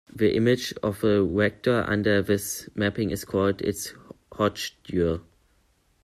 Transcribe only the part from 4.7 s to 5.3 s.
dual".